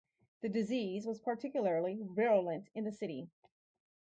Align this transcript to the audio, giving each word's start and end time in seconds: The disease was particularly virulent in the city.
The 0.41 0.49
disease 0.49 1.05
was 1.05 1.19
particularly 1.19 1.99
virulent 2.01 2.69
in 2.73 2.85
the 2.85 2.91
city. 2.91 3.29